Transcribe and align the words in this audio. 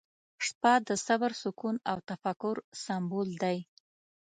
•شپه 0.45 0.73
د 0.87 0.89
صبر، 1.05 1.31
سکون، 1.41 1.75
او 1.91 1.97
تفکر 2.09 2.55
سمبول 2.83 3.29
دی. 3.43 3.57